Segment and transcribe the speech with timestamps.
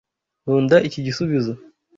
[0.43, 1.51] Nkunda iki gisubizo.